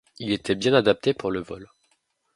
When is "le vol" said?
1.29-1.69